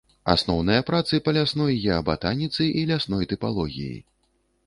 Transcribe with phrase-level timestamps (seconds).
[0.33, 3.93] Асноўныя працы па лясной геабатаніцы і лясной тыпалогіі.